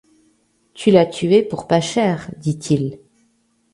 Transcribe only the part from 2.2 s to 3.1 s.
dit-il.